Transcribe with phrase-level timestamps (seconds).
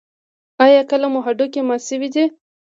[0.65, 2.25] ایا کله مو هډوکی مات شوی دی؟